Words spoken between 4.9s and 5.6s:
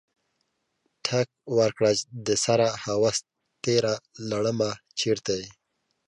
چرته یې؟